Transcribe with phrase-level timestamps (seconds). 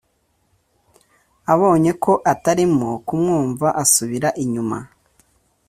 [1.53, 4.77] ”Abonye ko atarimo kumwumva asubira inyuma